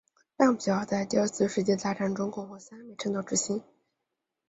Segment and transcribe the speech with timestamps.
[0.37, 3.61] 拉姆齐号在第二次世界大战共获三枚战斗之星。